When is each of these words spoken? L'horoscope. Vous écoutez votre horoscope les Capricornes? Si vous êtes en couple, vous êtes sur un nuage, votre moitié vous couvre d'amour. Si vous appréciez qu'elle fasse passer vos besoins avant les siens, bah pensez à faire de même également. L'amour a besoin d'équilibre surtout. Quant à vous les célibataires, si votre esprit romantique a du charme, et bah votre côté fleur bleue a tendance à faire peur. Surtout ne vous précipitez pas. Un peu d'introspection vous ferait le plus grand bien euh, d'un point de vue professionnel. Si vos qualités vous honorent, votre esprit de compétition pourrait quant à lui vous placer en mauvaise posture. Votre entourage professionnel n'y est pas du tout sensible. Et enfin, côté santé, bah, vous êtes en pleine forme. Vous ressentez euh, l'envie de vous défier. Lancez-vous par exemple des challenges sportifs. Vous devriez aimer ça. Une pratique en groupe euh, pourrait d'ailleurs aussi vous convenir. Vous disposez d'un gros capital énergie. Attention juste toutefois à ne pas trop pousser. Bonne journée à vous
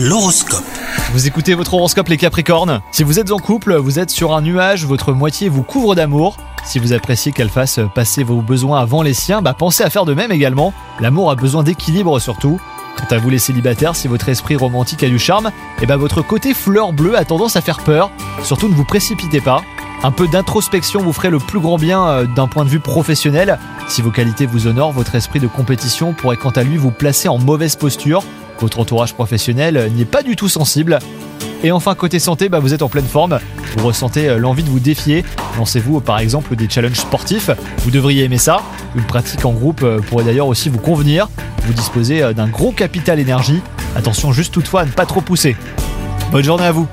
L'horoscope. 0.00 0.62
Vous 1.12 1.26
écoutez 1.26 1.54
votre 1.54 1.74
horoscope 1.74 2.06
les 2.06 2.18
Capricornes? 2.18 2.82
Si 2.92 3.02
vous 3.02 3.18
êtes 3.18 3.32
en 3.32 3.38
couple, 3.38 3.74
vous 3.74 3.98
êtes 3.98 4.10
sur 4.10 4.32
un 4.32 4.42
nuage, 4.42 4.86
votre 4.86 5.12
moitié 5.12 5.48
vous 5.48 5.64
couvre 5.64 5.96
d'amour. 5.96 6.36
Si 6.64 6.78
vous 6.78 6.92
appréciez 6.92 7.32
qu'elle 7.32 7.48
fasse 7.48 7.80
passer 7.96 8.22
vos 8.22 8.40
besoins 8.40 8.80
avant 8.80 9.02
les 9.02 9.12
siens, 9.12 9.42
bah 9.42 9.54
pensez 9.58 9.82
à 9.82 9.90
faire 9.90 10.04
de 10.04 10.14
même 10.14 10.30
également. 10.30 10.72
L'amour 11.00 11.32
a 11.32 11.34
besoin 11.34 11.64
d'équilibre 11.64 12.20
surtout. 12.20 12.60
Quant 12.96 13.12
à 13.12 13.18
vous 13.18 13.28
les 13.28 13.40
célibataires, 13.40 13.96
si 13.96 14.06
votre 14.06 14.28
esprit 14.28 14.54
romantique 14.54 15.02
a 15.02 15.08
du 15.08 15.18
charme, 15.18 15.50
et 15.82 15.86
bah 15.86 15.96
votre 15.96 16.22
côté 16.22 16.54
fleur 16.54 16.92
bleue 16.92 17.18
a 17.18 17.24
tendance 17.24 17.56
à 17.56 17.60
faire 17.60 17.78
peur. 17.78 18.12
Surtout 18.44 18.68
ne 18.68 18.74
vous 18.74 18.84
précipitez 18.84 19.40
pas. 19.40 19.64
Un 20.04 20.12
peu 20.12 20.28
d'introspection 20.28 21.02
vous 21.02 21.12
ferait 21.12 21.30
le 21.30 21.40
plus 21.40 21.58
grand 21.58 21.76
bien 21.76 22.06
euh, 22.06 22.24
d'un 22.24 22.46
point 22.46 22.64
de 22.64 22.70
vue 22.70 22.78
professionnel. 22.78 23.58
Si 23.88 24.00
vos 24.00 24.12
qualités 24.12 24.46
vous 24.46 24.68
honorent, 24.68 24.92
votre 24.92 25.16
esprit 25.16 25.40
de 25.40 25.48
compétition 25.48 26.12
pourrait 26.12 26.36
quant 26.36 26.50
à 26.50 26.62
lui 26.62 26.76
vous 26.76 26.92
placer 26.92 27.26
en 27.26 27.38
mauvaise 27.38 27.74
posture. 27.74 28.22
Votre 28.60 28.80
entourage 28.80 29.14
professionnel 29.14 29.90
n'y 29.94 30.02
est 30.02 30.04
pas 30.04 30.22
du 30.22 30.36
tout 30.36 30.48
sensible. 30.48 30.98
Et 31.62 31.72
enfin, 31.72 31.94
côté 31.94 32.18
santé, 32.18 32.48
bah, 32.48 32.60
vous 32.60 32.74
êtes 32.74 32.82
en 32.82 32.88
pleine 32.88 33.06
forme. 33.06 33.38
Vous 33.76 33.86
ressentez 33.86 34.28
euh, 34.28 34.38
l'envie 34.38 34.62
de 34.62 34.68
vous 34.68 34.80
défier. 34.80 35.24
Lancez-vous 35.56 36.00
par 36.00 36.18
exemple 36.18 36.54
des 36.56 36.68
challenges 36.68 36.98
sportifs. 36.98 37.50
Vous 37.78 37.90
devriez 37.90 38.24
aimer 38.24 38.38
ça. 38.38 38.62
Une 38.94 39.02
pratique 39.02 39.44
en 39.44 39.52
groupe 39.52 39.82
euh, 39.82 40.00
pourrait 40.00 40.24
d'ailleurs 40.24 40.46
aussi 40.46 40.68
vous 40.68 40.78
convenir. 40.78 41.28
Vous 41.64 41.72
disposez 41.72 42.32
d'un 42.34 42.46
gros 42.46 42.72
capital 42.72 43.18
énergie. 43.18 43.60
Attention 43.96 44.32
juste 44.32 44.54
toutefois 44.54 44.82
à 44.82 44.84
ne 44.86 44.90
pas 44.90 45.06
trop 45.06 45.20
pousser. 45.20 45.56
Bonne 46.30 46.44
journée 46.44 46.64
à 46.64 46.72
vous 46.72 46.86